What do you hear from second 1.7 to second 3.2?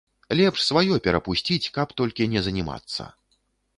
каб толькі не занімацца.